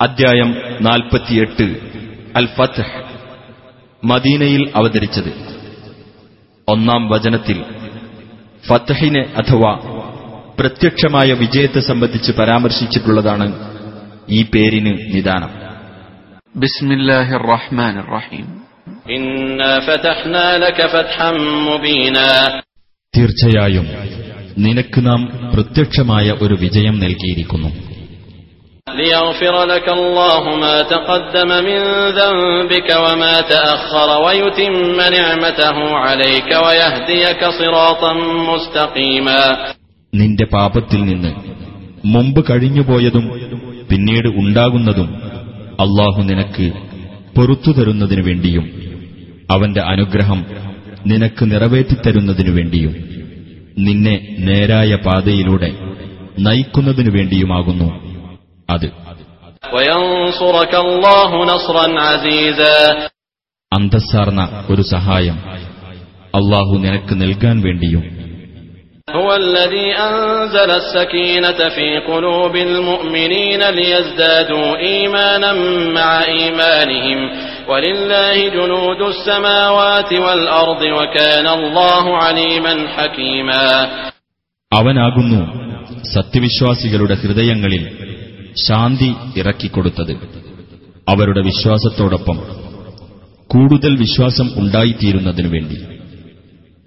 അധ്യായം 0.00 0.56
നാൽപ്പത്തിയെട്ട്. 0.80 1.62
അൽ 2.36 2.46
ഫത്ത് 2.46 2.84
മദീനയിൽ 4.04 4.72
അവതരിച്ചത്. 4.74 5.32
ഒന്നാം 6.68 7.08
വചനത്തിൽ 7.08 7.64
ഫത്തഹിനെ 8.66 9.20
അഥവാ 9.20 9.72
പ്രത്യക്ഷമായ 10.60 11.32
വിജയത്തെ 11.32 11.80
സംബന്ധിച്ച് 11.80 12.32
പരാമർശിച്ചിട്ടുള്ളതാണ് 12.32 13.54
ഈ 14.30 14.42
പേരിന് 14.42 14.98
നിദാനം. 15.14 15.50
ബിസ്മില്ലാഹിർ 16.56 17.42
റഹീം 18.14 18.62
തീർച്ചയായും 23.16 23.86
നിനക്ക് 24.58 25.06
നാം 25.06 25.50
പ്രത്യക്ഷമായ 25.54 26.30
ഒരു 26.30 26.54
വിജയം 26.54 26.98
നൽകിയിരിക്കുന്നു. 26.98 27.87
ليغفر 28.87 29.55
لك 29.65 29.87
الله 29.89 30.55
ما 30.55 30.81
تقدم 30.85 31.49
من 31.63 31.81
ذنبك 32.11 32.89
وما 32.95 33.41
تأخر 33.43 34.09
ويتم 34.25 34.73
نعمته 35.11 35.77
عليك 35.97 36.49
ويهديك 36.57 37.41
صراطا 37.59 38.11
مستقيما 38.49 39.41
നിന്റെ 40.13 40.45
പാപത്തിൽ 40.47 41.01
നിന്ന് 41.03 41.31
മുമ്പ് 42.05 42.41
കഴിഞ്ഞുപോയതും 42.49 43.25
പിന്നീട് 43.89 44.27
ഉണ്ടാകുന്നതും 44.41 45.09
അള്ളാഹു 45.79 46.21
നിനക്ക് 46.21 46.65
പൊറത്തു 47.35 47.71
തരുന്നതിനു 47.71 48.21
വേണ്ടിയും 48.21 48.65
അവന്റെ 49.49 49.81
അനുഗ്രഹം 49.83 50.39
നിനക്ക് 51.05 51.43
നിറവേറ്റിത്തരുന്നതിനു 51.51 52.51
വേണ്ടിയും 52.51 52.93
നിന്നെ 53.77 54.15
നേരായ 54.47 54.91
പാതയിലൂടെ 55.05 55.69
നയിക്കുന്നതിനു 56.39 57.11
വേണ്ടിയുമാകുന്നു 57.17 57.89
അത് 58.69 58.87
وينصرك 59.73 60.73
الله 60.77 61.29
نصرا 61.45 61.85
عزيزا 62.01 62.77
അന്തസ്സാർന്ന 63.71 64.41
ഒരു 64.71 64.83
സഹായം 64.93 65.37
അള്ളാഹു 66.33 66.73
നിനക്ക് 66.85 67.13
നൽകാൻ 67.23 67.57
വേണ്ടിയും 67.67 68.03
هو 69.07 69.29
الذي 69.35 69.87
أنزل 70.01 70.69
السكينة 70.73 71.59
في 71.69 71.87
قلوب 72.01 72.55
المؤمنين 72.57 73.61
ليزدادوا 73.69 74.67
إيمانا 74.79 75.51
مع 75.97 76.11
إيمانهم 76.25 77.19
ولله 77.69 78.35
جنود 78.49 79.01
السماوات 79.03 80.11
والأرض 80.15 80.81
وكان 80.97 81.47
الله 81.49 82.05
عليما 82.17 82.73
حكيما 82.87 83.65
അവനാകുന്നു 84.71 85.41
സത്യവിശ്വാസികളുടെ 86.15 87.15
ഹൃദയങ്ങളിൽ 87.15 87.83
ശാന്തി 88.56 89.38
ഇറക്കിക്കൊടുത്തത്. 89.38 90.12
അവരുടെ 91.08 91.40
വിശ്വാസത്തോടൊപ്പം 91.40 92.38
കൂടുതൽ 93.46 93.96
വിശ്വാസം 93.96 94.50
ഉണ്ടായിത്തീരുന്നതിനു 94.56 95.48
വേണ്ടി. 95.48 95.74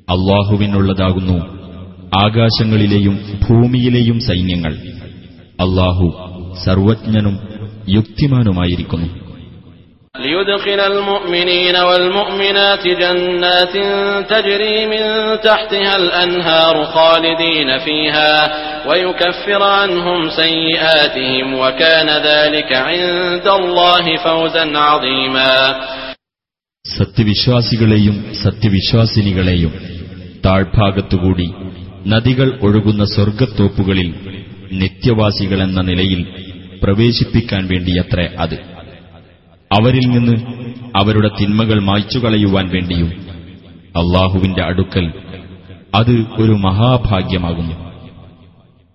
അള്ളാഹുവിനുള്ളതാകുന്നു 0.10 1.62
ആകാശങ്ങളിലെയും 2.16 3.20
ഭൂമിയിലെയും 3.50 4.20
സൈന്യങ്ങൾ. 4.20 4.74
അള്ളാഹു 5.60 6.12
സർവജ്ഞനും 6.66 7.40
യുക്തിമാനുമായിരിക്കുന്നു. 7.90 9.21
ليدخل 10.15 10.81
المؤمنين 10.83 11.77
والمؤمنات 11.79 12.85
جنات 12.95 13.75
تجري 14.29 14.87
من 14.87 15.05
تحتها 15.41 15.97
الأنهار 15.97 16.85
خالدين 16.87 17.79
فيها 17.79 18.33
ويكفر 18.89 19.63
عنهم 19.63 20.29
سيئاتهم 20.31 21.55
وكان 21.55 22.09
ذلك 22.23 22.71
عند 22.73 23.47
الله 23.51 24.17
فوزا 24.19 24.65
عظيما 24.79 25.55
സത്യവിശ്വാസികളെയും 26.85 28.17
സത്യവിശ്വാസിനികളെയും 28.45 29.73
താഴ്ഭാഗത്തുകൂടി 30.45 31.47
നദികൾ 32.07 32.49
ഒഴുകുന്ന 32.61 33.05
സ്വർഗത്തോപ്പുകളിൽ 33.07 34.09
നിത്യവാസികളെന്ന 34.83 35.81
നിലയിൽ 35.83 36.21
പ്രവേശിപ്പിക്കാൻ 36.83 37.63
വേണ്ടിയത്രേ 37.67 38.27
അത് 38.39 38.57
അവരിൽ 39.71 40.07
നിന്ന് 40.11 40.35
അവരുടെ 40.99 41.31
തിന്മകൾ 41.39 41.79
മായ്ച്ചുകളയുവാൻ 41.81 42.67
വേണ്ടിയും 42.75 43.09
അള്ളാഹുവിന്റെ 44.01 44.63
അടുക്കൽ 44.63 45.07
അത് 45.95 46.15
ഒരു 46.43 46.55
മഹാഭാഗ്യമാകുന്നു 46.67 47.77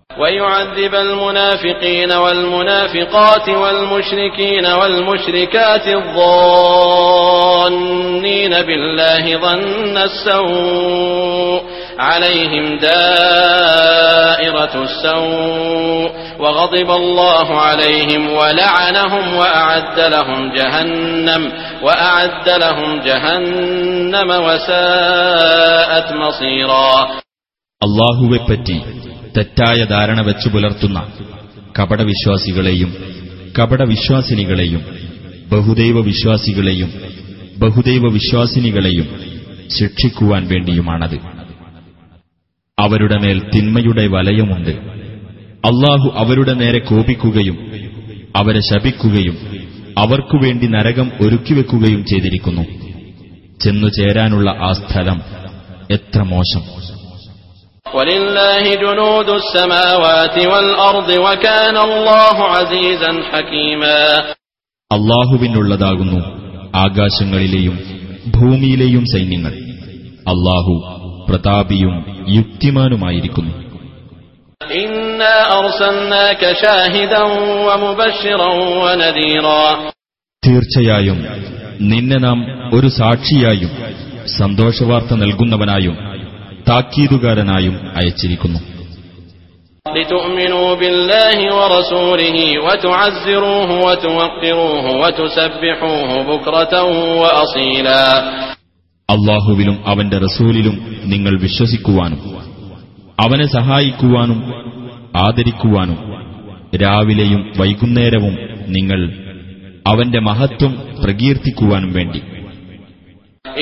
ويعذب 0.09 0.94
المنافقين 0.98 2.12
والمنافقات 2.14 3.48
والمشركين 3.62 4.66
والمشركات 4.80 5.86
الظانين 7.22 8.54
بالله 8.62 9.24
ظن 9.38 9.96
السوء 10.09 11.59
عليهم 12.00 12.66
دائرة 13.92 14.74
السوء 14.84 16.09
وغضب 16.40 16.90
الله 16.94 17.48
عليهم 17.59 18.22
ولعنهم 18.32 19.34
وأعد 19.34 19.98
لهم 20.08 20.52
جهنم 20.52 21.42
وأعد 21.84 22.48
لهم 22.58 22.90
جهنم 23.02 24.30
وساءت 24.46 26.08
مصيرا 26.16 26.92
അള്ളാഹുവെപ്പറ്റി 27.82 28.78
തെറ്റായ 29.36 29.80
ധാരണ 29.90 30.20
വെച്ചു 30.22 30.48
പുലർത്തുന്ന 30.50 31.00
കപടവിശ്വാസികളെയും 31.80 32.92
കപടവിശ്വാസിനികളെയും 33.59 34.82
ബഹുദൈവ 35.52 35.98
വിശ്വാസികളെയും 36.02 36.90
ബഹുദൈവ 37.58 38.04
വിശ്വാസിനികളെയും 38.18 39.08
ശിക്ഷിക്കുവാൻ 39.78 40.44
വേണ്ടിയുമാണത് 40.52 41.18
അവരുടെ 42.81 43.19
മേൽ 43.19 43.39
തിന്മയുടെ 43.55 44.07
വലയമുണ്ട്. 44.07 44.71
അള്ളാഹു 45.65 46.13
അവരുടെ 46.17 46.55
നേരെ 46.55 46.79
കോപിക്കുകയും 46.79 47.71
അവരെ 48.37 48.61
ശപിക്കുകയും 48.61 49.39
അവർക്കുവേണ്ടി 49.99 50.67
നരകം 50.67 51.13
ഒരുക്കിവെക്കുകയും 51.21 52.05
ചെയ്തിരിക്കുന്നു. 52.05 52.63
ചെന്നു 53.65 53.89
ചേരാനുള്ള 53.89 54.51
ആ 54.51 54.73
സ്ഥലം 54.73 55.23
എത്ര 55.91 56.23
മോശം. 56.23 56.61
അള്ളാഹുവിനുള്ളതാകുന്നു 64.93 66.21
ആകാശങ്ങളിലെയും 66.75 67.79
ഭൂമിയിലെയും 68.37 69.05
സൈന്യങ്ങൾ. 69.07 69.53
അള്ളാഹു 70.29 71.06
പ്രതാപിയും 71.28 71.94
യുക്തിമാനുമായിരിക്കുന്നു 72.38 73.54
إنا 74.82 75.36
أرسلناك 75.59 76.42
شاهدا 76.64 77.22
ومبشرا 77.68 78.50
ونذيرا 78.84 79.64
തീർച്ചയായും 80.44 81.20
നിന്നെ 81.92 82.18
നാം 82.26 82.40
ഒരു 82.76 82.90
സാക്ഷിയായും 83.00 83.72
സന്തോഷവാർത്ത 84.40 85.12
നൽകുന്നവനായും 85.24 85.96
താക്കീതുകാരനായും 86.70 87.76
അയച്ചിരിക്കുന്നു 88.00 88.59
لتؤمنوا 89.86 90.70
بالله 90.76 91.38
ورسوله 91.59 92.38
وتعزروه 92.66 93.70
وتوقروه 93.86 94.86
وتسبحوه 95.02 96.09
بكرة 96.24 96.74
وأصيلا 97.22 98.06
അള്ളാഹുവിലും 99.09 99.78
അവന്റെ 99.86 100.18
റസൂലിലും 100.18 100.76
നിങ്ങൾ 101.06 101.34
വിശ്വസിക്കുവാനും 101.40 102.20
അവനെ 103.18 103.48
സഹായിക്കുവാനും 103.54 104.40
ആദരിക്കുവാനും 105.22 105.98
രാവിലെയും 106.82 107.42
വൈകുന്നേരവും 107.59 108.36
നിങ്ങൾ 108.76 109.02
അവന്റെ 109.85 110.22
മഹത്വം 110.29 110.73
പ്രകീർത്തിക്കുവാനും 111.03 111.91
വേണ്ടി 111.97 112.22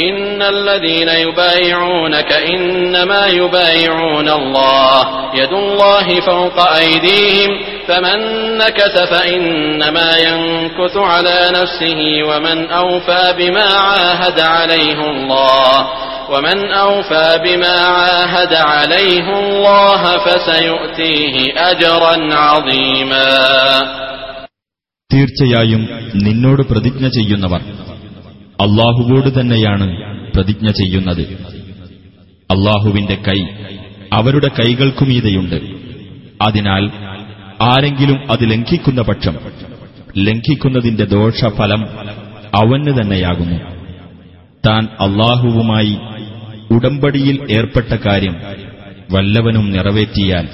إن 0.02 0.42
الذين 0.50 1.10
يبايعونك 1.20 2.32
إنما 2.48 3.22
يبايعون 3.34 4.28
الله 4.32 5.00
يد 5.34 5.54
الله 5.56 6.08
فوق 6.22 6.58
أيديهم 6.78 7.52
فمن 7.88 8.20
نكث 8.58 8.96
فإنما 9.06 10.10
ينكث 10.20 10.96
على 10.98 11.38
نفسه 11.54 12.00
ومن 12.24 12.58
أوفى 12.74 13.24
بما 13.40 13.68
عاهد 13.88 14.40
عليه 14.40 15.00
الله 15.12 15.76
ومن 16.30 16.58
أوفى 16.80 17.28
بما 17.46 17.76
عاهد 17.98 18.54
عليه 18.54 19.28
الله 19.40 20.02
فسيؤتيه 20.18 21.36
أجرا 21.72 22.16
عظيما 22.36 23.30
തീർച്ചയായും 25.10 25.84
നിന്നോട് 26.26 26.62
പ്രതിജ്ഞ 26.62 27.06
ചെയ്യുന്നവർ 27.08 27.62
അള്ളാഹുവോട് 28.60 29.30
തന്നെയാണ് 29.40 29.88
പ്രതിജ്ഞ 30.36 30.68
ചെയ്യുന്നത് 30.72 31.24
അള്ളാഹുവിന്റെ 32.50 33.18
കൈ 33.28 33.40
അവരുടെ 34.12 34.50
കൈകൾക്കുമീതെയുണ്ട് 34.60 35.58
അതിനാൽ 36.42 36.84
ആരെങ്കിലും 37.68 38.20
അത് 38.34 38.44
ലംഘിക്കുന്ന 38.52 39.02
പക്ഷം 39.10 39.36
ലംഘിക്കുന്നതിന്റെ 40.28 41.06
ദോഷഫലം 41.14 41.82
അവന് 42.60 42.92
തന്നെയാകുന്നു 43.00 43.58
താൻ 44.64 44.84
അള്ളാഹുവുമായി 45.06 45.94
ഉടമ്പടിയിൽ 46.76 47.38
ഏർപ്പെട്ട 47.58 47.94
കാര്യം 48.06 48.36
വല്ലവനും 49.14 49.66
നിറവേറ്റിയാൽ 49.76 50.48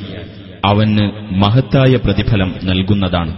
അവന് 0.69 1.05
മഹത്തായ 1.43 1.95
പ്രതിഫലം 2.05 2.51
നൽകുന്നതാണ് 2.69 3.33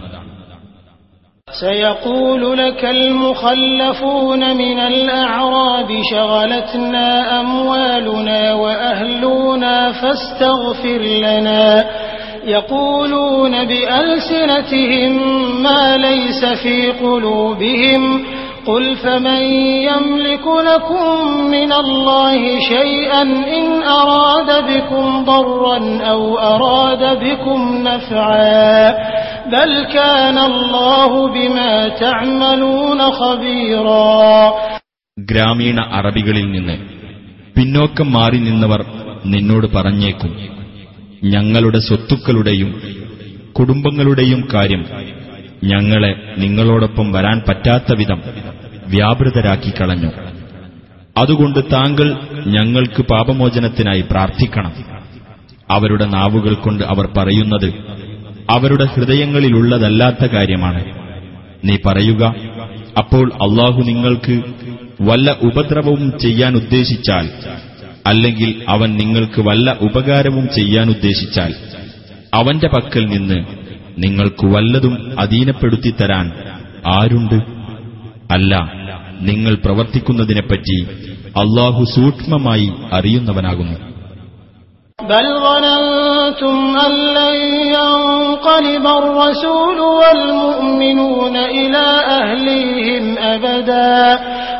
سيقول 1.48 2.42
لك 2.56 2.82
المخلفون 2.90 4.42
من 4.56 4.78
الأعراب 4.92 5.90
شغلتنا 6.12 7.08
أموالنا 7.40 8.40
وأهلنا 8.54 9.76
فاستغفر 9.92 11.00
لنا 11.24 11.64
يقولون 12.46 13.64
بألسنتهم 13.64 15.12
ما 15.62 15.96
ليس 15.98 16.42
في 16.62 16.90
قلوبهم 16.92 18.02
قل 18.66 18.96
فمن 18.96 19.42
يملك 19.82 20.46
لكم 20.64 21.06
من 21.50 21.70
الله 21.74 22.40
شيئا 22.68 23.22
إن 23.58 23.66
أراد 23.82 24.50
بكم 24.64 25.24
ضرا 25.24 25.78
أو 26.04 26.20
أراد 26.38 27.02
بكم 27.20 27.60
نفعا 27.82 28.90
بل 29.46 29.70
كان 29.94 30.38
الله 30.40 31.10
بما 31.28 31.72
تعملون 32.00 33.00
خبيرا 33.12 34.52
ഗ്രാമീണ 35.16 35.78
അറബികളിൽ 35.98 36.46
നിന്ന് 36.50 36.76
പിന്നോക്കം 37.56 38.08
മാറി 38.12 38.38
നിന്നവർ 38.38 38.80
നിന്നോട് 39.32 39.66
പറഞ്ഞേക്കും 39.76 40.32
ഞങ്ങളുടെ 41.23 41.79
സ്വത്തുക്കളുടെയും 41.79 42.81
കുടുംബങ്ങളുടെയും 43.59 44.47
കാര്യം 44.53 44.85
ഞങ്ങളെ 45.63 46.35
നിങ്ങളോടൊപ്പം 46.37 47.11
വരാൻ 47.11 47.41
പറ്റാത്ത 47.47 47.95
വിധം 47.97 48.21
വ്യാപൃതരാക്കി 48.87 49.69
കളഞ്ഞു. 49.69 50.09
അതുകൊണ്ട് 51.17 51.59
താങ്കൾ 51.73 52.17
ഞങ്ങൾക്ക് 52.47 53.01
പാപമോചനത്തിനായി 53.01 54.03
പ്രാർത്ഥിക്കണം. 54.11 54.73
അവരുടെ 55.69 56.05
നാവുകൾ 56.05 56.53
കൊണ്ട് 56.53 56.83
അവർ 56.83 57.09
പറയുന്നത് 57.17 57.73
അവരുടെ 58.49 58.85
ഹൃദയങ്ങളിലുള്ളതല്ലാത്ത 58.85 60.25
കാര്യമാണ്. 60.25 60.85
നീ 61.65 61.77
പറയുക 61.85 62.35
അപ്പോൾ 62.97 63.33
അള്ളാഹു 63.33 63.81
നിങ്ങൾക്ക് 63.81 64.41
വല്ല 65.01 65.31
ഉപദ്രവവും 65.31 66.19
ചെയ്യാൻ 66.19 66.55
ഉദ്ദേശിച്ചാൽ 66.55 67.29
അല്ലെങ്കിൽ 68.10 68.50
അവൻ 68.74 68.90
നിങ്ങൾക്ക് 69.00 69.40
വല്ല 69.48 69.68
ഉപകാരവും 69.88 70.46
ചെയ്യാൻ 70.56 70.86
ഉദ്ദേശിച്ചാൽ 70.94 71.52
അവന്റെ 72.38 72.68
പക്കൽ 72.74 73.04
നിന്ന് 73.08 73.38
നിങ്ങൾക്ക് 73.98 74.46
വല്ലതും 74.54 74.94
അധീനപ്പെടുത്തിത്തരാൻ 75.22 76.26
ആരുണ്ട് 76.96 77.38
അല്ല 78.30 78.54
നിങ്ങൾ 79.28 79.54
പ്രവർത്തിക്കുന്നതിനെപ്പറ്റി 79.64 80.78
അള്ളാഹു 81.42 81.82
സൂക്ഷ്മമായി 81.96 82.68
അറിയുന്നവനാകുന്നു 82.98 83.78
بل 84.98 85.26
ظننتم 85.40 86.56
أن 86.78 86.92
لن 87.14 87.36
ينقلب 87.76 88.86
الرسول 88.98 89.78
والمؤمنون 89.98 91.36
إلى 91.50 91.86
أهليهم 92.18 93.04
أبدا 93.26 93.94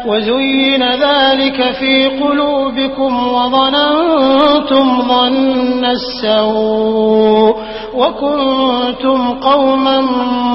وزين 0.09 0.83
ذلك 1.01 1.59
في 1.73 1.95
قلوبكم 2.17 3.13
وظننتم 3.29 4.85
ظن 5.05 5.85
السوء 5.91 7.53
وكنتم 7.95 9.19
قوما 9.43 9.99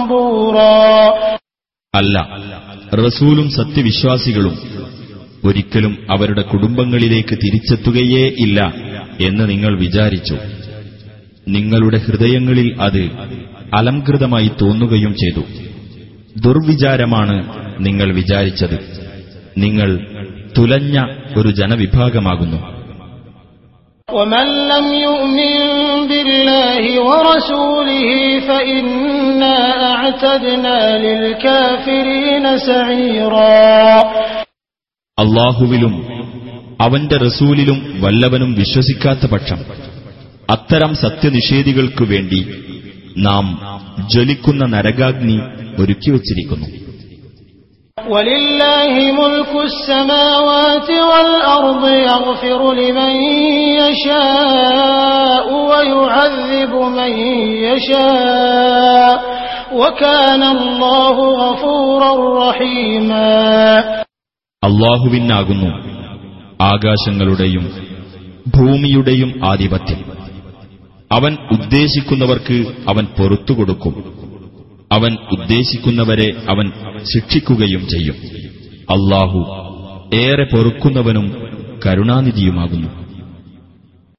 بورا 0.07 0.87
അല്ല 1.93 2.15
റസൂലും 3.01 3.47
സത്യവിശ്വാസികളും 3.57 4.55
ഒരിക്കലും 5.43 5.93
അവരുടെ 6.13 6.43
കുടുംബങ്ങളിലേക്ക് 6.51 7.35
തിരിച്ചെത്തുകയേ 7.43 8.25
ഇല്ല 8.45 8.59
എന്ന് 9.27 9.43
നിങ്ങൾ 9.49 9.73
വിചാരിച്ചു 9.79 10.37
നിങ്ങളുടെ 11.47 11.97
ഹൃദയങ്ങളിൽ 12.05 12.67
അത് 12.85 13.03
അലംകൃതമായി 13.79 14.49
തോന്നുകയും 14.61 15.13
ചെയ്തു 15.21 15.43
ദുർവിചാരമാണ് 16.45 17.35
നിങ്ങൾ 17.79 18.07
വിചാരിച്ചത് 18.19 18.77
നിങ്ങൾ 19.58 20.06
തുലഞ്ഞ 20.58 21.04
ഒരു 21.36 21.48
ജനവിഭാഗമാകുന്നു. 21.48 22.78
അള്ളാഹുവിലും 35.18 35.94
അവന്റെ 36.80 37.16
റസൂലിലും 37.16 38.00
വല്ലവനും 38.00 38.54
വിശ്വസിക്കാത്ത 38.54 39.26
പക്ഷം 39.26 39.58
അത്തരം 40.50 40.94
സത്യനിഷേധികൾക്കു 40.94 42.04
വേണ്ടി 42.04 42.40
നാം 43.18 43.46
ജ്വലിക്കുന്ന 44.12 44.66
നരകാഗ്നി 44.66 45.40
ഒരുക്കിവച്ചിരിക്കുന്നു. 45.78 46.87
ولله 47.97 48.93
ملك 49.13 49.51
السماوات 49.63 50.89
والأرض 51.09 51.83
يغفر 52.09 52.73
لمن 52.73 53.13
يشاء 53.79 55.45
ويعذب 55.69 56.73
من 56.91 57.11
يشاء 57.67 59.15
وكان 59.73 60.43
الله 60.47 61.15
غفورا 61.35 62.11
رحيما 62.41 63.33
അള്ളാഹുവിനാകുന്നു 64.63 65.69
ആകാശങ്ങളുടെയും 66.63 67.65
ഭൂമിയുടെയും 68.55 69.29
ആധിപത്യം 69.43 70.01
അവൻ 71.11 71.33
ഉദ്ദേശിക്കുന്നവർക്ക് 71.51 72.57
അവൻ 72.87 73.05
പൊറത്തു 73.17 73.53
കൊടുക്കും 73.53 73.95
അവൻ 74.91 75.13
ഉദ്ദേശിക്കുന്നവരെ 75.31 76.27
അവൻ 76.49 76.67
ശിക്ഷിക്കുകയും 77.11 77.83
ചെയ്യും 77.93 78.17
അള്ളാഹു 78.89 79.39
ഏറെ 80.17 80.45
പൊറുക്കുന്നവനും 80.53 81.27
കരുണാനിധിയുമാകുന്നു 81.85 82.89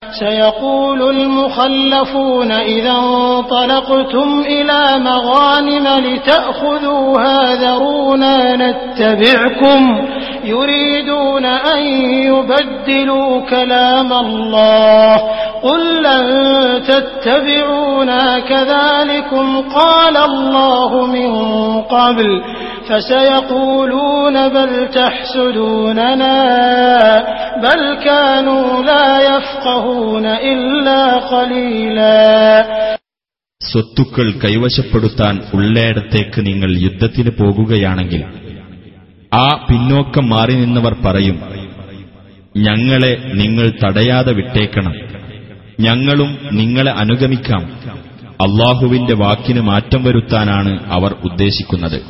سيقول 0.02 1.00
المخلفون 1.10 2.50
إذا 2.74 2.94
انطلقتم 3.04 4.28
إلى 4.48 4.80
مغانم 5.00 5.86
لتأخذوها 6.06 7.38
ذرونا 7.56 8.36
نتبعكم 8.56 9.80
يريدون 10.48 11.44
أن 11.44 11.82
يبدلوا 12.30 13.40
كلام 13.40 14.12
الله 14.12 15.16
قل 15.62 16.02
لن 16.02 16.24
تتبعونا 16.82 18.38
كذلكم 18.40 19.46
قال 19.74 20.16
الله 20.16 21.06
من 21.06 21.30
قبل 21.82 22.30
فسيقولون 22.88 24.48
بل 24.48 24.88
تحسدوننا 24.90 26.36
بل 27.62 27.80
كانوا 28.04 28.82
لا 28.82 29.08
يفقهون 29.30 30.26
إلا 30.26 31.00
قليلا 31.32 32.64
സ്വത്തുക്കൾ 33.60 34.26
കൈവശപ്പെടുത്താൻ 34.44 35.34
ഉള്ളയിടത്തേക്ക് 35.54 36.40
നിങ്ങൾ 36.46 36.70
യുദ്ധത്തിന് 36.86 37.30
പോകുകയാണെങ്കിൽ 37.30 38.22
ആ 39.33 39.67
പിന്നോക്കം 39.69 40.29
മാറി 40.29 40.53
നിന്നവർ 40.53 40.95
പറയും 41.05 41.39
ഞങ്ങളെ 42.57 43.31
നിങ്ങൾ 43.33 43.71
തടയാതെ 43.83 44.33
വിട്ടേക്കണം. 44.33 44.93
ഞങ്ങളും 45.79 46.37
നിങ്ങളെ 46.51 46.91
അനുഗമിക്കാം. 46.91 47.61
അള്ളാഹുവിന്റെ 48.41 49.15
വാക്കിന് 49.15 49.61
മാറ്റം 49.61 50.03
വരുത്താനാണ് 50.03 50.79
അവർ 50.87 51.15
ഉദ്ദേശിക്കുന്നത്. 51.23 52.01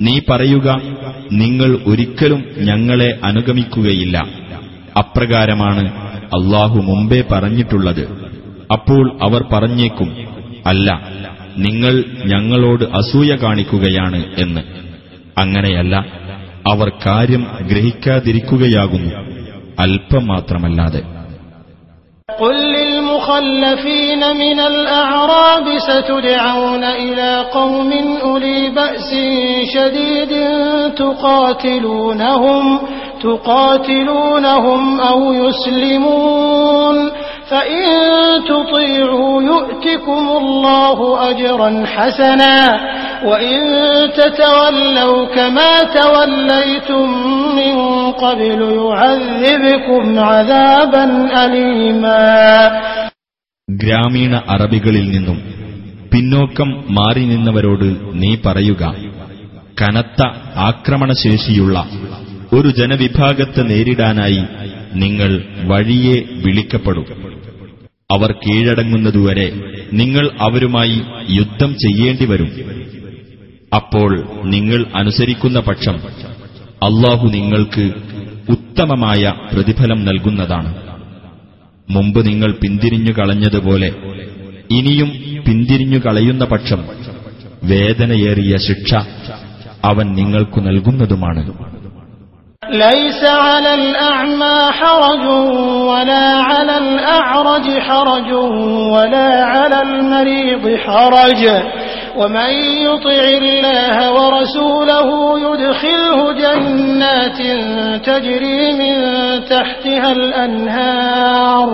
നീ 0.00 0.20
പറയുക 0.30 0.80
നിങ്ങൾ 1.32 1.78
ഒരിക്കലും 1.86 2.44
ഞങ്ങളെ 2.58 3.18
അനുഗമിക്കുകയില്ല. 3.24 4.18
അപ്രകാരമാണ് 4.98 6.10
അള്ളാഹു 6.26 6.78
മുമ്പേ 6.78 7.24
പറഞ്ഞിട്ടുള്ളത്. 7.32 8.08
അപ്പോൾ 8.72 9.18
അവർ 9.22 9.44
പറഞ്ഞേക്കും 9.52 10.16
അല്ല 10.66 11.00
നിങ്ങൾ 11.58 12.04
ഞങ്ങളോട് 12.26 12.84
അസൂയ 12.84 13.34
കാണിക്കുകയാണ് 13.34 14.24
എന്ന്. 14.38 14.60
അങ്ങനെയല്ല 15.38 16.06
അവർ 16.71 16.89
കാര്യം 17.05 17.43
ഗ്രഹിക്കാതിരിക്കുകയാകുന്നു 17.71 19.11
അല്പം 19.83 20.23
മാത്രമല്ലാതെ 20.33 21.03
قل 22.43 22.57
للمخلفين 22.73 24.21
من 24.35 24.59
الأعراب 24.73 25.65
ستدعون 25.79 26.83
إلى 26.83 27.29
قوم 27.53 27.89
أولي 28.23 28.69
بأس 28.69 29.09
شديد 29.75 30.31
تقاتلونهم 30.95 32.79
تقاتلونهم 33.23 35.01
أو 35.01 35.33
يسلمون 35.33 36.97
فإن 37.49 37.85
تطيعوا 38.47 39.41
يؤتكم 39.43 40.27
الله 40.41 40.97
أجرا 41.31 41.85
حسنا 41.85 42.55
وإن 43.23 43.59
تتولوا 44.11 45.25
كما 45.27 45.71
توليتم 45.93 47.05
من 47.55 47.75
قبل 48.15 48.59
يعذبكم 48.79 50.03
عذابا 50.21 51.03
أليما 51.37 52.23
ഗ്രാമീണ 53.67 54.33
അറബികളിൽ 54.53 55.05
നിന്നും 55.11 55.37
പിന്നോക്കം 56.11 56.69
മാറി 56.97 57.23
നിന്നവരോട് 57.25 57.85
നീ 58.21 58.31
പറയുക 58.43 58.83
കനത്ത 59.77 60.19
ആക്രമണശേഷിയുള്ള 60.67 61.77
ഒരു 62.51 62.69
ജനവിഭാഗത്തെ 62.79 63.61
നേരിടാനായി 63.69 64.41
നിങ്ങൾ 65.03 65.31
വഴിയെ 65.69 66.17
വിളിക്കപ്പെടും 66.43 67.07
അവർ 68.09 68.31
കീഴടങ്ങുന്നതുവരെ 68.43 69.47
നിങ്ങൾ 70.01 70.25
അവരുമായി 70.47 70.97
യുദ്ധം 71.37 71.71
ചെയ്യേണ്ടി 71.83 72.25
വരും 72.31 72.49
അപ്പോൾ 73.71 74.11
നിങ്ങൾ 74.45 74.79
അനുസരിക്കുന്ന 74.95 75.59
പക്ഷം 75.59 75.95
അള്ളാഹു 76.87 77.25
നിങ്ങൾക്ക് 77.29 77.85
ഉത്തമമായ 78.49 79.23
പ്രതിഫലം 79.51 79.99
നൽകുന്നതാണ് 80.05 80.71
മുമ്പ് 81.87 82.19
നിങ്ങൾ 82.27 82.49
പിന്തിരിഞ്ഞു 82.61 83.13
കളഞ്ഞതുപോലെ 83.13 83.89
ഇനിയും 84.71 85.09
പിന്തിരിഞ്ഞു 85.47 85.99
കളയുന്ന 85.99 86.43
പക്ഷം 86.45 86.81
വേദനയേറിയ 87.71 88.55
ശിക്ഷ 88.67 88.91
അവൻ 89.85 90.07
നിങ്ങൾക്കു 90.19 90.59
നൽകുന്നതുമാണ് 90.61 91.43
ليس 92.81 93.21
على 93.43 93.71
الأعمى 93.75 94.57
حرج 94.71 95.23
ولا 95.89 96.25
على 96.43 96.75
الأعرج 96.77 97.67
حرج 97.79 98.29
ولا 98.93 99.29
على 99.45 99.77
المريض 99.81 100.63
حرج 100.77 101.41
ومن 102.17 102.51
يطع 102.83 103.21
الله 103.37 103.97
ورسوله 104.17 105.07
يدخله 105.39 106.17
جنات 106.35 107.39
تجري 108.05 108.61
من 108.73 108.93
تحتها 109.45 110.09
الأنهار 110.11 111.69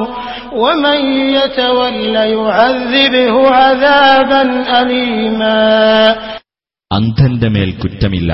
ومن 0.56 1.00
يتول 1.34 2.16
يعذبه 2.36 3.36
عذابا 3.52 4.44
أليما 4.74 5.60
അന്ധന്റെ 6.92 7.50
മേൽ 7.56 7.70
കുറ്റമില്ല 7.82 8.32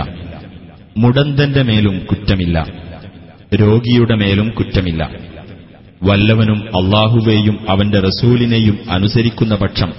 മുടന്തന്റെ 0.95 1.63
മേലും 1.69 1.95
കുറ്റമില്ല 2.09 2.57
രോഗിയുടെ 3.61 4.15
മേലും 4.21 4.47
കുറ്റമില്ല 4.59 5.01
വല്ലവനും 6.01 6.59
അള്ളാഹുവേയും 6.79 7.55
അവന്റെ 7.67 7.99
റസൂലിനെയും 7.99 8.77
അനുസരിക്കുന്ന 8.95 9.53
പക്ഷം 9.63 9.89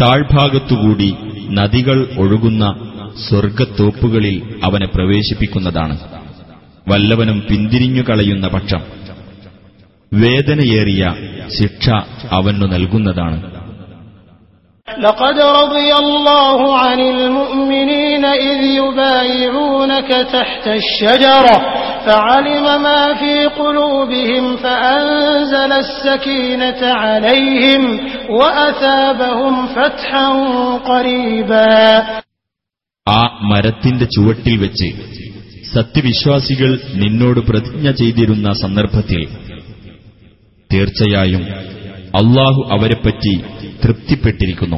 താഴ്ഭാഗത്തുകൂടി 0.00 1.14
നദികൾ 1.50 2.08
ഒഴുകുന്ന 2.18 2.74
സ്വർഗത്തോപ്പുകളിൽ 3.28 4.60
അവനെ 4.64 4.86
പ്രവേശിപ്പിക്കുന്നതാണ്. 4.86 5.98
വല്ലവനും 6.88 7.42
പിന്തിരിഞ്ഞു 7.50 8.02
കളയുന്ന 8.02 8.48
പക്ഷം. 8.48 8.80
വേദനയേറിയ 10.14 11.14
ശിക്ഷ 11.58 11.90
അവനു 12.32 12.66
നൽകുന്നതാണ്. 12.66 13.67
لقد 14.87 15.37
رضي 15.39 15.93
الله 15.95 16.77
عن 16.77 16.99
المؤمنين 17.01 18.25
إذ 18.25 18.59
يبايعونك 18.75 20.09
تحت 20.29 20.65
الشجرة 20.69 21.55
فعلم 22.05 22.65
ما 22.83 23.13
في 23.13 23.45
قلوبهم 23.47 24.55
فأنزل 24.57 25.71
السكينة 25.75 26.81
عليهم 26.95 27.83
وأثابهم 28.31 29.53
فتحا 29.67 30.27
قريبا 30.85 31.77
ആ 33.07 33.21
മരത്തിന്റെ 33.51 34.05
ചുവട്ടിൽ 34.07 34.55
വെച്ച് 34.57 34.89
സത്യവിശ്വാസികൾ 35.73 36.69
നിന്നോട് 36.95 37.39
പ്രതിജ്ഞ 37.49 37.87
ചെയ്തിരുന്ന 37.91 38.47
സന്ദർഭത്തിൽ 38.61 39.21
തീർച്ചയായും 40.69 41.43
അള്ളാഹു 42.15 42.61
അവരെപ്പറ്റി 42.69 43.33
തൃപ്തിപ്പെട്ടിരിക്കുന്നു. 43.84 44.76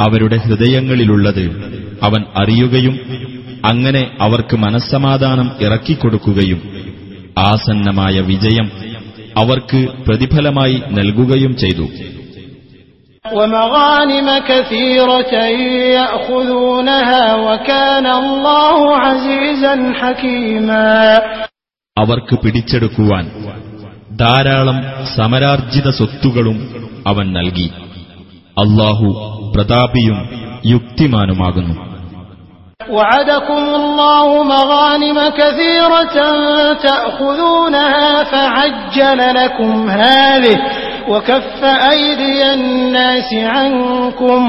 അവരുടെ 0.00 0.36
ഹൃദയങ്ങളിലുള്ളത് 0.36 1.72
അവൻ 2.02 2.24
അറിയുകയും 2.36 2.98
അങ്ങനെ 3.64 4.16
അവർക്ക് 4.20 4.56
മനസ്സമാധാനം 4.56 5.50
ഇറക്കിക്കൊടുക്കുകയും 5.60 6.84
ആസന്നമായ 7.38 8.20
വിജയം 8.20 8.70
അവർക്ക് 9.36 9.88
പ്രതിഫലമായി 10.08 10.82
നൽകുകയും 10.90 11.56
ചെയ്തു. 11.56 11.88
അവർക്ക് 21.98 22.38
പിടിച്ചെടുക്കുവാൻ 22.38 23.30
ധാരാളം 24.16 25.06
സമരാർജിത 25.16 25.90
സ്വത്തുകളും 25.90 26.84
അവൻ 27.05 27.27
നൽകി 27.33 27.67
അള്ളാഹു 28.57 29.07
പ്രതാപിയും 29.55 30.17
യുക്തിമാനുമാകുന്നു 30.73 31.75
وعدكم 32.89 33.63
الله 33.75 34.27
مغانم 34.45 35.17
كثيرة 35.31 36.15
تأخذونها 36.83 38.23
فعجل 38.23 39.19
لكم 39.35 39.71
هذه 39.91 40.57
وكف 41.07 41.61
أيدي 41.91 42.53
الناس 42.53 43.29
عنكم 43.33 44.41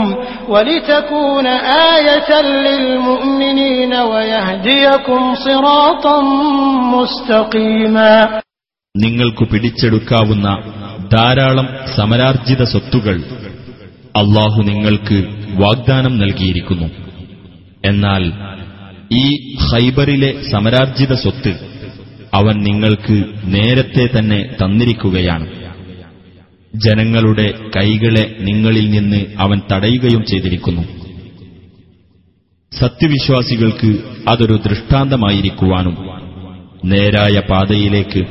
ولتكون 0.48 1.46
آية 1.94 2.30
للمؤمنين 2.66 3.92
ويهديكم 4.02 5.20
صراطا 5.36 6.16
مستقيما 6.94 8.12
നിങ്ങൾക്കു 8.94 9.44
പിടിച്ചെടുക്കാവുന്ന 9.44 10.46
ധാരാളം 11.13 11.67
സമരാർജിത 11.95 12.63
സ്വത്തുകൾ 12.63 13.23
അള്ളാഹു 14.15 14.63
നിങ്ങൾക്ക് 14.63 15.25
വാഗ്ദാനം 15.51 16.17
നൽകിയിരിക്കുന്നു. 16.17 16.87
എന്നാൽ 17.85 18.31
ഈ 19.13 19.55
ഹൈബറിലെ 19.57 20.33
സമരാർജിത 20.51 21.13
സ്വത്ത് 21.13 21.59
അവൻ 22.33 22.55
നിങ്ങൾക്ക് 22.63 23.23
നേരത്തെ 23.43 24.19
തന്നെ 24.19 24.55
തന്നിരിക്കുകയാണ്. 24.63 25.47
ജനങ്ങളുടെ 26.75 27.53
കൈകളെ 27.75 28.35
നിങ്ങളിൽ 28.39 28.89
നിന്ന് 28.89 29.25
അവൻ 29.39 29.61
തടയുകയും 29.71 30.25
ചെയ്തിരിക്കുന്നു. 30.25 30.81
സത്യവിശ്വാസികൾക്ക് 32.79 33.99
അതൊരു 34.29 34.59
ദൃഷ്ടാന്തമായിരിക്കുവാനും 34.69 35.97
നേരായ 36.85 37.39
പാതയിലേക്ക് 37.39 38.25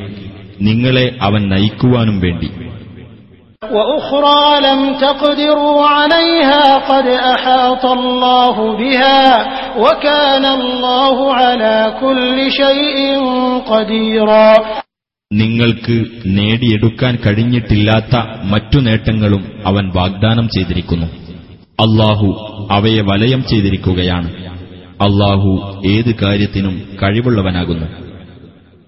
നിങ്ങളെ 0.61 1.17
അവൻ 1.21 1.49
നയിക്കുവാനും 1.49 2.21
വേണ്ടി 2.21 2.51
وأخرى 3.70 4.44
لم 4.62 4.82
تقدروا 4.98 5.86
عليها 5.88 6.64
قد 6.84 7.08
أحاط 7.34 7.84
الله 7.92 8.56
بها 8.78 9.22
وكان 9.78 10.46
الله 10.52 11.16
على 11.34 11.76
كل 12.02 12.38
شيء 12.52 12.98
قديرا 13.68 14.50
നിങ്ങൾക്ക് 15.32 15.96
നേടിയെടുക്കാൻ 16.38 17.14
കഴിഞ്ഞിട്ടില്ലാത്ത 17.18 18.14
മറ്റു 18.44 18.80
നേട്ടങ്ങളും 18.80 19.44
അവൻ 19.66 19.86
വാഗ്ദാനം 19.98 20.46
ചെയ്തിരിക്കുന്നു 20.48 21.08
അള്ളാഹു 21.80 22.30
അവയെ 22.72 23.02
വലയം 23.02 23.42
ചെയ്തിരിക്കുകയാണ് 23.44 24.30
അള്ളാഹു 25.00 25.52
ഏത് 25.88 26.12
കാര്യത്തിനും 26.16 26.76
കഴിവുള്ളവനാകുന്നു 27.02 27.88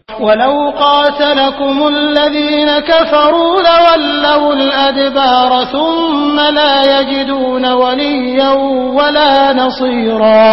ولو 0.10 0.56
قاتلكم 0.78 1.78
الذين 1.88 2.80
كفروا 2.82 3.54
لولوا 3.62 4.54
الأدبار 4.56 5.52
ثم 5.66 6.38
لا 6.52 6.74
يجدون 6.94 7.66
وليا 7.74 8.52
ولا 8.98 9.34
نصيرا 9.54 10.46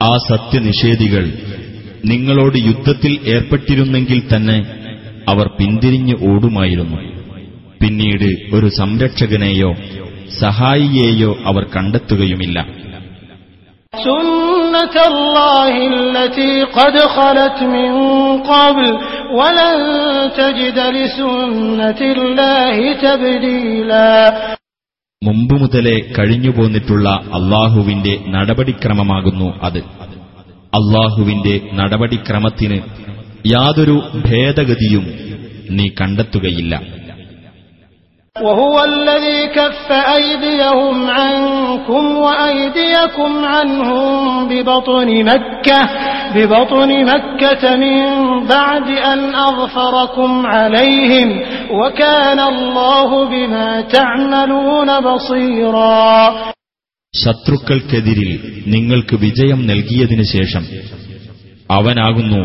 ആ 0.00 0.12
സത്യനിഷേധികൾ 0.30 1.24
നിങ്ങളോട് 2.10 2.56
യുദ്ധത്തിൽ 2.68 3.12
ഏർപ്പെട്ടിരുന്നെങ്കിൽ 3.34 4.20
തന്നെ 4.32 4.58
അവർ 5.28 5.46
പിന്തിരിഞ്ഞ് 5.58 6.14
ഓടുമായിരുന്നു 6.30 6.98
പിന്നീട് 7.80 8.28
ഒരു 8.56 8.68
സംരക്ഷകനെയോ 8.80 9.70
സഹായിയെയോ 10.40 11.30
അവർ 11.44 11.62
കണ്ടെത്തുകയുമില്ല 11.74 12.58
سنة 14.00 14.96
الله 15.06 15.74
التي 15.88 16.52
قد 16.70 16.94
خلت 17.08 17.58
من 17.68 17.90
قبل 18.44 18.86
ولن 19.32 19.76
تجد 20.32 20.78
لسنة 20.90 22.00
الله 22.12 22.76
تبديلا 22.98 24.12
മുമ്പ് 25.22 25.54
മുതലേ 25.54 25.96
കഴിഞ്ഞുപോന്നിട്ടുള്ള 26.16 27.06
അള്ളാഹുവിന്റെ 27.38 28.14
നടപടിക്രമമാകുന്നു 28.26 29.48
അത് 29.64 29.80
അള്ളാഹുവിന്റെ 30.72 31.54
നടപടിക്രമത്തിന് 31.72 32.78
യാതൊരു 33.46 33.96
ഭേദഗതിയും 34.26 35.04
നീ 35.76 35.86
കണ്ടെത്തുകയില്ല 36.00 36.72
وهو 38.36 38.84
الذي 38.84 39.46
كف 39.48 39.88
أيديهم 39.92 41.10
عنكم 41.10 42.16
وأيديكم 42.16 43.44
عنهم 43.44 44.08
ببطن 44.48 45.08
مكة 45.24 45.80
ببطن 46.34 46.90
مكة 47.04 47.76
من 47.76 47.98
بعد 48.46 48.88
أن 49.12 49.34
أظفركم 49.40 50.46
عليهم 50.46 51.28
وكان 51.72 52.40
الله 52.44 53.10
بما 53.24 53.68
تعملون 53.90 54.88
بصيرا 55.00 56.32
ശത്രുക്കൾക്കെതിരിൽ 57.14 58.30
നിങ്ങൾക്ക് 58.66 59.16
വിജയം 59.16 59.60
നൽകിയതിനു 59.66 60.24
ശേഷം 60.34 60.64
അവനാകുന്നു 61.70 62.42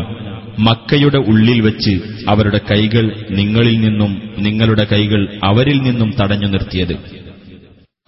മക്കയുടെ 0.66 1.20
ഉള്ളിൽ 1.30 1.58
വെച്ച് 1.60 1.94
അവരുടെ 2.30 2.60
കൈകൾ 2.70 3.04
നിങ്ങളിൽ 3.38 3.76
നിന്നും 3.80 4.12
നിങ്ങളുടെ 4.46 4.84
കൈകൾ 4.92 5.20
അവരിൽ 5.44 5.78
നിന്നും 5.86 6.10
തടഞ്ഞു 6.20 6.48
നിർത്തിയത് 6.48 6.94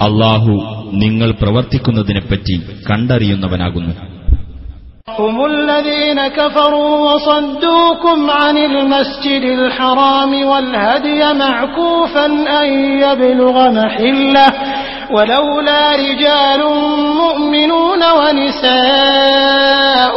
അള്ളാഹു 0.00 0.55
നിങ്ങൾ 1.03 1.31
പ്രവർത്തിക്കുന്നതിനെപ്പറ്റി 1.41 2.57
കണ്ടറിയുന്നവനാകുന്നു 2.88 3.95
هم 5.19 5.37
الذين 5.47 6.29
كفروا 6.31 6.93
وصدوكم 7.07 8.19
عن 8.33 8.57
المسجد 8.61 9.45
الحرام 9.59 10.33
والهدي 10.45 11.21
معكوفا 11.37 12.27
أن 12.57 12.69
يبلغ 13.00 13.57
محله 13.73 14.49
ولولا 15.11 15.83
رجال 15.99 16.61
مؤمنون 17.17 18.03
ونساء 18.19 20.17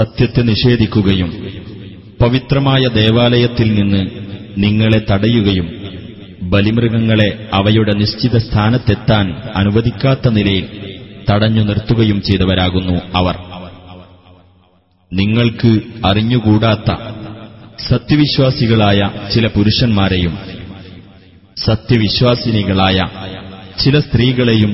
സത്യത്തെ 0.00 0.42
നിഷേധിക്കുകയും 0.42 1.30
പവിത്രമായ 2.20 2.82
ദേവാലയത്തിൽ 2.94 3.74
നിന്ന് 3.74 4.02
നിങ്ങളെ 4.56 4.98
തടയുകയും 5.10 5.68
ബലിമൃഗങ്ങളെ 6.42 7.28
അവയുടെ 7.52 7.92
നിശ്ചിത 7.92 8.36
സ്ഥാനത്തെത്താൻ 8.38 9.26
അനുവദിക്കാത്ത 9.54 10.28
നിലയിൽ 10.28 10.66
തടഞ്ഞു 11.30 11.62
നിർത്തുകയും 11.62 12.20
ചെയ്തവരാകുന്നു 12.20 12.96
അവർ. 13.14 13.36
നിങ്ങൾക്ക് 15.12 15.70
അറിഞ്ഞുകൂടാത്ത 16.04 16.90
സത്യവിശ്വാസികളായ 17.88 19.00
ചില 19.34 19.46
പുരുഷന്മാരെയും 19.46 20.34
സത്യവിശ്വാസിനികളായ 21.56 22.98
ചില 23.84 23.98
സ്ത്രീകളെയും 23.98 24.72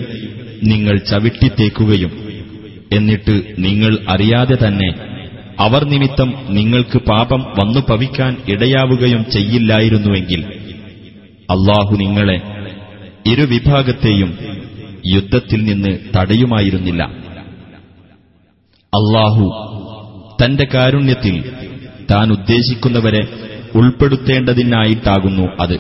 നിങ്ങൾ 0.63 0.99
ചവിട്ടിത്തേക്കുകയും 1.03 2.13
എന്നിട്ട് 2.93 3.35
നിങ്ങൾ 3.59 3.99
അറിയാതെ 4.09 4.55
തന്നെ 4.67 4.91
അവർ 5.61 5.85
നിമിത്തം 5.85 6.35
നിങ്ങൾക്ക് 6.49 6.99
പാപം 6.99 7.43
വന്നു 7.43 7.81
പവിക്കാൻ 7.81 8.37
ഇടയാവുകയും 8.49 9.31
ചെയ്യില്ലായിരുന്നുവെങ്കിൽ 9.31 10.45
അള്ളാഹു 11.51 11.97
നിങ്ങളെ 11.97 12.41
ഇരുവിഭാഗത്തെയും 13.27 14.39
യുദ്ധത്തിൽ 15.07 15.65
നിന്ന് 15.65 15.99
തടയുമായിരുന്നില്ല. 16.17 17.03
അള്ളാഹു 18.93 19.45
തന്റെ 20.45 20.67
കാരുണ്യത്തിൽ 20.75 21.53
താൻ 22.11 22.33
ഉദ്ദേശിക്കുന്നവരെ 22.33 23.29
ഉൾപ്പെടുത്തേണ്ടതിനായിട്ടാകുന്നു 23.75 25.49
അത്. 25.61 25.77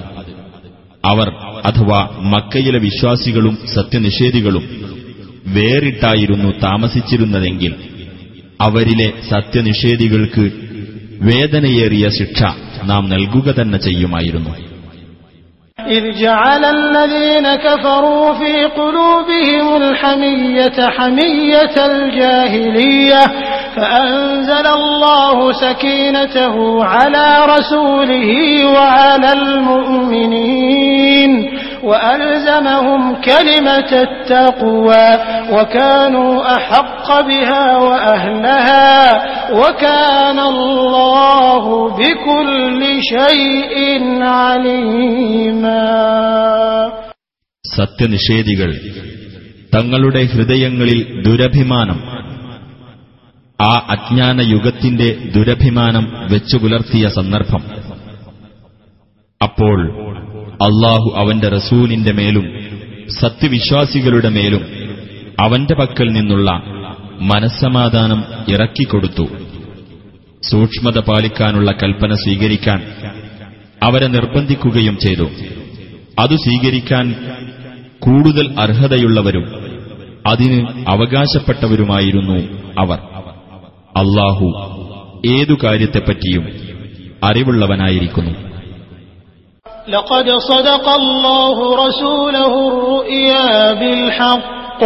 അവർ 1.04 1.28
അഥവാ 1.64 2.08
മക്കയിലെ 2.20 2.78
വിശ്വാസികളും 2.78 3.58
സത്യനിഷേധികളും 3.74 4.64
വേറിട്ടായിരുന്നു 5.46 6.50
താമസിച്ചിരുന്നതെങ്കിൽ 6.62 7.74
അവരിലെ 8.61 9.07
സത്യനിഷേധികൾക്ക് 9.31 10.45
വേദനയേറിയ 11.29 12.05
ശിക്ഷ 12.19 12.41
നാം 12.91 13.03
നൽകുക 13.13 13.47
തന്നെ 13.59 13.79
ചെയ്യുമായിരുന്നു 13.87 14.53
إذ 15.79 16.05
جعل 16.15 16.63
الذين 16.77 17.55
كفروا 17.57 18.33
في 18.33 18.53
قلوبهم 18.79 19.67
الحمية 19.77 20.77
حمية 20.89 21.75
الجاهلية 21.85 23.21
فأنزل 23.75 24.65
الله 24.69 25.37
سكينته 25.63 26.55
على 26.85 27.27
رسوله 27.45 28.29
وعلى 28.67 29.29
المؤمنين 29.33 31.31
وألزمهم 31.85 33.01
كلمة 33.21 33.91
التقوى 34.01 35.07
وكانوا 35.51 36.31
أحق 36.57 37.07
بها 37.21 37.65
وأهلها 37.79 38.91
وكان 39.53 40.39
الله 40.45 41.63
بكل 41.99 42.81
شيء 43.11 43.75
عليما 44.39 45.87
സത്യനിഷേധികൾ 47.65 48.71
തങ്ങളുടെ 49.75 50.21
ഹൃദയങ്ങളിൽ 50.31 50.99
ദുരഭിമാനം 51.25 51.99
ആ 53.59 53.73
അജ്ഞാന 53.95 54.37
യുഗത്തിന്റെ 54.51 55.09
ദുരഭിമാനം 55.35 56.05
വെച്ചു 56.31 56.57
പുലർത്തിയ 56.57 57.07
സന്ദർഭം 57.17 57.63
അപ്പോൾ 59.41 59.77
അള്ളാഹു 60.62 61.12
അവന്റെ 61.16 61.48
റസൂലിന്റെ 61.48 62.12
മേലും 62.12 62.60
സത്യവിശ്വാസികളുടെ 63.20 64.28
മേലും 64.28 64.66
അവന്റെ 65.40 65.74
പക്കൽ 65.74 66.12
നിന്നുള്ള 66.12 66.62
മനസ്സമാധാനം 67.20 68.24
ഇറക്കിക്കൊടുത്തു. 68.48 69.26
സൂക്ഷ്മത 70.50 70.98
പാലിക്കാനുള്ള 70.98 71.72
കൽപ്പന 71.72 72.14
സ്വീകരിക്കാൻ 72.14 72.82
അവരെ 73.82 74.06
നിർബന്ധിക്കുകയും 74.06 74.98
ചെയ്തു. 74.98 75.30
അത് 76.20 76.36
സ്വീകരിക്കാൻ 76.36 77.14
കൂടുതൽ 77.98 78.60
അർഹതയുള്ളവരും 78.60 79.44
അതിന് 80.26 80.68
അവകാശപ്പെട്ടവരുമായിരുന്നു 80.88 82.38
അവർ. 82.78 82.98
അള്ളാഹു 83.96 84.46
ഏതു 85.26 85.56
കാര്യത്തെപ്പറ്റിയും 85.64 86.48
അറിവുള്ളവനായിരിക്കുന്നു. 87.24 88.45
لقد 89.88 90.30
صدق 90.30 90.88
الله 90.88 91.86
رسوله 91.86 92.68
الرؤيا 92.68 93.72
بالحق. 93.72 94.84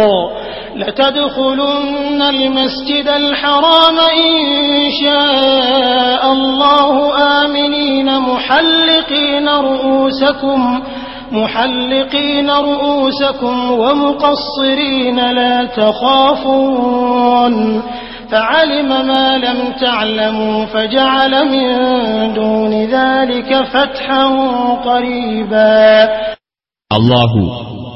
لتدخلن 0.75 2.21
المسجد 2.21 3.07
الحرام 3.07 3.99
إن 3.99 4.91
شاء 5.03 6.31
الله 6.31 7.17
آمنين 7.43 8.19
محلقين 8.19 9.49
رؤوسكم 9.49 10.81
محلقين 11.31 12.49
رؤوسكم 12.49 13.71
ومقصرين 13.71 15.31
لا 15.31 15.65
تخافون. 15.65 17.53
فعلم 18.30 18.88
ما 19.06 19.26
لم 19.38 19.58
تعلموا 19.80 20.66
فجعل 20.66 21.32
من 21.46 21.66
دون 22.34 22.72
ذلك 22.90 23.50
فتحا 23.66 24.24
قريبا 24.82 25.76
അള്ളാഹു 26.90 27.40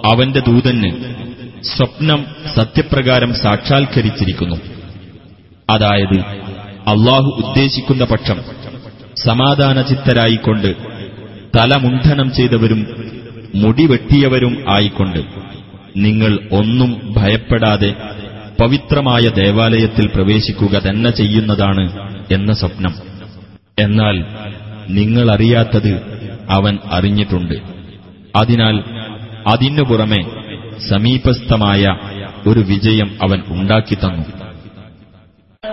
അവന്റെ 0.04 0.40
ദൂതന് 0.46 0.90
സ്വപ്നം 1.68 2.20
സത്യപ്രകാരം 2.54 3.30
സാക്ഷാത്കരിച്ചിരിക്കുന്നു 3.42 4.56
അതായത് 5.68 6.18
അള്ളാഹു 6.86 7.30
ഉദ്ദേശിക്കുന്ന 7.42 8.04
പക്ഷം 8.06 8.38
സമാധാനചിത്തരായിക്കൊണ്ട് 9.30 10.70
തലമുണ്ഠനം 11.56 12.28
ചെയ്തവരും 12.30 12.80
മുടിവെട്ടിയവരും 13.54 14.54
ആയിക്കൊണ്ട് 14.68 15.20
നിങ്ങൾ 15.96 16.32
ഒന്നും 16.58 16.90
ഭയപ്പെടാതെ 17.16 17.90
പവിത്രമായ 18.58 19.24
ദേവാലയത്തിൽ 19.40 20.06
പ്രവേശിക്കുക 20.06 20.74
തന്നെ 20.86 21.10
ചെയ്യുന്നതാണ് 21.10 21.84
എന്ന 22.30 22.52
സ്വപ്നം 22.52 22.94
എന്നാൽ 23.80 24.16
നിങ്ങളറിയാത്തത് 24.98 25.92
അവൻ 26.50 26.74
അറിഞ്ഞിട്ടുണ്ട് 26.90 27.56
അതിനാൽ 28.36 28.76
അതിനു 29.46 29.82
പുറമെ 29.82 30.22
സമീപസ്ഥമായ 30.90 31.84
ഒരു 32.46 32.62
വിജയം 32.72 33.10
അവൻ 33.22 33.40
ഉണ്ടാക്കിത്തന്നു 33.54 34.26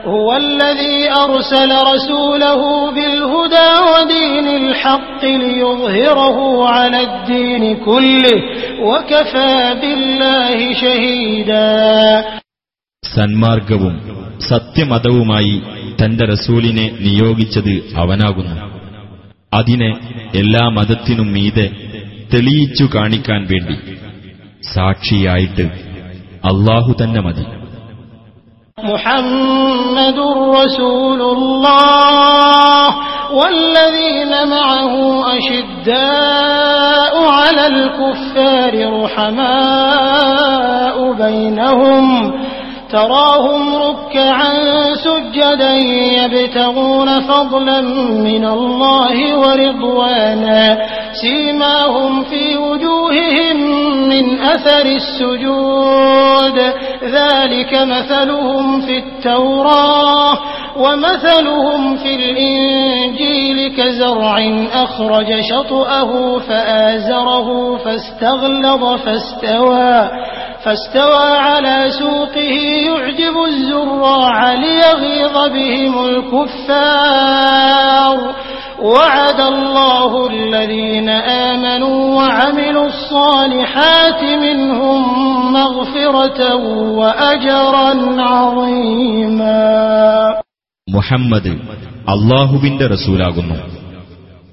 هو 0.08 0.30
الذي 0.38 0.98
أرسل 1.24 1.72
رسوله 1.94 2.62
بالهدى 2.92 3.70
ودين 3.88 4.48
الحق 4.58 5.22
ليظهره 5.44 6.38
على 6.68 7.00
الدين 7.04 7.64
كله 7.80 8.38
وكفى 8.82 9.56
بالله 9.82 10.58
شهيدا 10.76 11.68
സന്മാർഗവും 13.12 13.96
സത്യമതവുമായി 14.48 15.56
തന്റെ 16.00 16.26
റസൂലിനെ 16.32 16.88
നിയോഗിച്ചത് 17.06 17.70
അവനാകുന്നു 18.02 18.56
അതിനെ 19.52 19.92
എല്ലാ 20.42 20.64
മതത്തിനും 20.78 21.30
മീതെ 21.36 21.68
തെളിയിച്ചു 22.32 22.86
കാണിക്കാൻ 22.96 23.42
വേണ്ടി 23.52 23.78
സാക്ഷിയായിട്ട് 24.74 25.66
അള്ളാഹു 26.52 26.92
തന്നെ 27.02 27.24
മതി 27.28 27.46
محمد 28.78 30.18
رسول 30.58 31.22
الله 31.36 32.86
والذين 33.34 34.34
معه 34.48 34.94
أشداء 35.38 37.14
على 37.32 37.64
الكفار 37.68 38.74
رحماء 38.98 40.96
بينهم 41.16 42.06
تراهم 42.93 43.77
ركعا 43.77 44.55
سجدا 44.95 45.75
يبتغون 46.23 47.21
فضلا 47.21 47.81
من 48.29 48.45
الله 48.45 49.39
ورضوانا 49.39 50.79
سيماهم 51.23 52.25
في 52.25 52.57
وجوههم 52.57 53.57
من 54.09 54.41
أثر 54.41 54.87
السجود. 54.87 56.59
ذلك 57.03 57.75
مثلهم 57.75 58.81
في 58.81 58.99
التوراة 58.99 60.39
ومثلهم 60.77 61.97
في 61.97 62.15
الإنجيل 62.15 63.77
كزرع 63.77 64.37
أخرج 64.73 65.41
شطأه 65.51 66.39
فآزره 66.39 67.77
فاستغلظ 67.77 68.85
فاستوى. 69.05 70.11
فاستوى 70.64 71.38
على 71.40 71.92
سوقه 72.00 72.54
يعجب 72.88 73.36
الزراع 73.48 74.54
ليغيظ 74.56 75.50
بهم 75.50 76.06
الكفار 76.06 78.18
وعد 78.82 79.40
الله 79.54 80.30
الذين 80.30 81.10
آمنوا 81.50 82.16
وعملوا 82.16 82.86
الصالحات 82.86 84.22
منهم 84.46 85.00
مغفرة 85.54 86.56
وأجرا 87.00 87.92
عظيما 88.22 89.68
മുഹമ്മദ് 90.88 91.52
അള്ളാഹുവിന്റെ 92.08 92.88
റസൂലാകുന്നു 92.88 93.56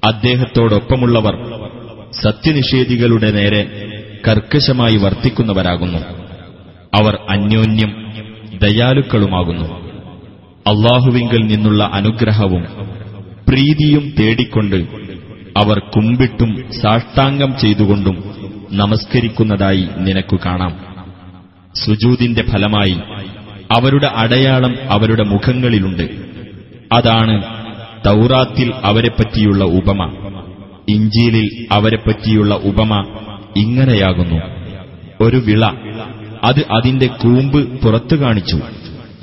അദ്ദേഹത്തോടൊപ്പമുള്ളവർ 0.03 1.35
സത്യനിഷേധികളുടെ 2.23 3.31
നേരെ 3.31 3.61
കർക്കശമായി 4.28 4.96
വർത്തിക്കുന്നവരാകുന്നു. 4.96 5.98
അവർ 6.94 7.18
അന്യോന്യം 7.28 8.12
ദയാലുക്കളുമാകുന്നു. 8.58 9.80
അള്ളാഹുവിങ്കിൽ 10.66 11.46
നിന്നുള്ള 11.46 11.90
അനുഗ്രഹവും 11.92 12.62
പ്രീതിയും 13.48 14.12
തേടിക്കൊണ്ട് 14.18 14.76
അവർ 15.56 15.78
കുമ്പിട്ടും 15.78 16.64
സാഷ്ടാംഗം 16.82 17.54
ചെയ്തുകൊണ്ടും 17.60 18.24
നമസ്കരിക്കുന്നതായി 18.72 19.88
നിനക്കു 19.98 20.38
കാണാം. 20.46 20.80
സുജൂതിന്റെ 21.74 22.42
ഫലമായി 22.42 22.96
അവരുടെ 23.76 24.06
അടയാളം 24.06 24.74
അവരുടെ 24.90 25.22
മുഖങ്ങളിലുണ്ട്. 25.22 26.02
അതാണ് 26.92 27.42
തൗറാത്തിൽ 28.06 28.72
അവരെപ്പറ്റിയുള്ള 28.84 29.64
ഉപമ. 29.64 30.12
ഇഞ്ചിയിലിൽ 30.88 31.66
അവരെപ്പറ്റിയുള്ള 31.72 32.54
ഉപമ 32.54 33.16
ഇങ്ങനെയാകുന്നു. 33.56 34.40
ഒരു 35.20 35.36
വിള 35.36 35.64
അത് 36.44 36.64
അതിന്റെ 36.70 37.06
കൂമ്പ് 37.06 37.82
പുറത്തു 37.82 38.16
കാണിച്ചു. 38.16 38.60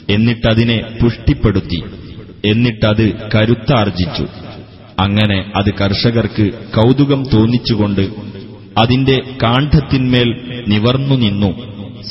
എന്നിട്ടതിനെ 0.09 0.83
പുഷ്ടിപ്പെടുത്തി. 1.01 1.83
എന്നിട്ടത് 2.45 3.29
കരുത്താർജിച്ചു 3.35 4.27
അങ്ങനെ 4.99 5.51
അത് 5.55 5.73
കർഷകർക്ക് 5.73 6.51
കൗതുകം 6.53 7.23
തോന്നിച്ചുകൊണ്ട് 7.33 8.09
അതിന്റെ 8.77 9.21
കാണ്ഡത്തിന്മേൽ 9.43 10.63
നിവർന്നു 10.67 11.15
നിന്നു 11.15 11.53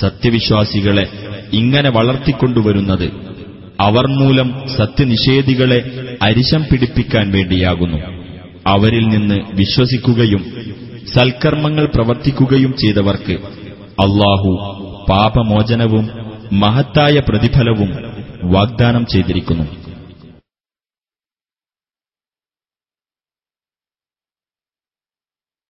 സത്യവിശ്വാസികളെ 0.00 1.06
ഇങ്ങനെ 1.52 1.90
വളർത്തിക്കൊണ്ടുവരുന്നത്. 1.90 3.12
അവർ 3.80 4.06
മൂലം 4.06 4.54
സത്യനിഷേധികളെ 4.76 6.08
അരിശം 6.22 6.64
പിടിപ്പിക്കാൻ 6.72 7.30
വേണ്ടിയാകുന്നു. 7.30 7.98
അവരിൽ 8.66 9.08
നിന്ന് 9.08 9.38
വിശ്വസിക്കുകയും 9.54 10.44
സൽക്കർമ്മങ്ങൾ 11.14 11.84
പ്രവർത്തിക്കുകയും 11.84 12.76
ചെയ്തവർക്ക് 12.76 13.34
അള്ളാഹു 14.00 14.52
പാപമോചനവും 15.08 16.06
മഹത്തായ 16.52 17.18
പ്രതിഫലവും 17.18 17.90
വാഗ്ദാനം 18.42 19.06
ചെയ്തിരിക്കുന്നു. 19.06 19.64